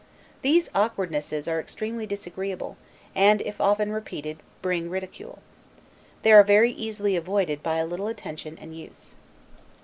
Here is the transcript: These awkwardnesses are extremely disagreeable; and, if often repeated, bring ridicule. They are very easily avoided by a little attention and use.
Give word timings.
These 0.41 0.71
awkwardnesses 0.73 1.47
are 1.47 1.59
extremely 1.59 2.07
disagreeable; 2.07 2.75
and, 3.13 3.39
if 3.39 3.61
often 3.61 3.91
repeated, 3.91 4.39
bring 4.63 4.89
ridicule. 4.89 5.37
They 6.23 6.31
are 6.31 6.43
very 6.43 6.71
easily 6.71 7.15
avoided 7.15 7.61
by 7.61 7.75
a 7.75 7.85
little 7.85 8.07
attention 8.07 8.57
and 8.59 8.75
use. 8.75 9.15